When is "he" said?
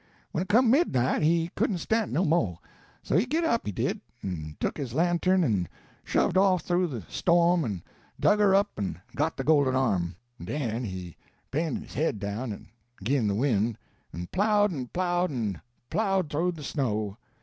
1.21-1.51, 3.15-3.27, 3.67-3.71, 10.85-11.17